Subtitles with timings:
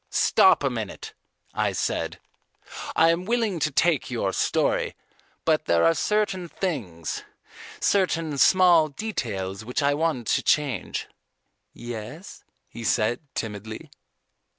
[0.09, 1.13] "Stop a minute,"
[1.53, 2.19] I said.
[2.95, 4.95] "I am willing to take your story,
[5.45, 7.23] but there are certain things,
[7.79, 11.07] certain small details which I want to change."
[11.71, 13.91] "Yes?" he said timidly.